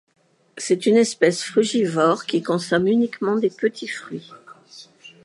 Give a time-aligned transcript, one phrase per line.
[0.57, 4.31] C'est une espèce frugivore qui consomme uniquement des petits fruits.